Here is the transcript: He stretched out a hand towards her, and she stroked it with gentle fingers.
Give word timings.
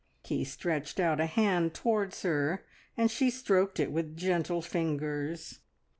He 0.23 0.43
stretched 0.43 0.99
out 0.99 1.19
a 1.21 1.27
hand 1.27 1.75
towards 1.75 2.23
her, 2.23 2.65
and 2.97 3.11
she 3.11 3.29
stroked 3.29 3.79
it 3.79 3.91
with 3.91 4.17
gentle 4.17 4.63
fingers. 4.63 5.59